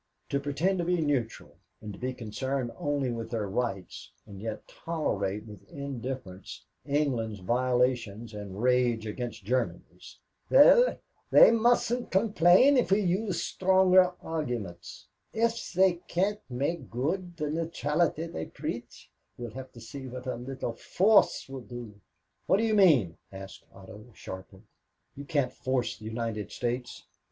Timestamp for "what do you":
22.47-22.73